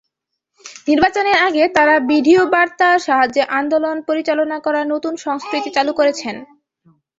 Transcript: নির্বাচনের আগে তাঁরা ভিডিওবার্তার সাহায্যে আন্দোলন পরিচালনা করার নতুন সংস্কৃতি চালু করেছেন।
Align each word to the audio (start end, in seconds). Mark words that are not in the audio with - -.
নির্বাচনের 0.87 1.37
আগে 1.47 1.63
তাঁরা 1.75 1.95
ভিডিওবার্তার 2.11 2.97
সাহায্যে 2.99 3.43
আন্দোলন 3.59 3.97
পরিচালনা 4.09 4.57
করার 4.65 4.85
নতুন 4.93 5.13
সংস্কৃতি 5.25 5.69
চালু 5.73 5.91
করেছেন। 5.99 6.35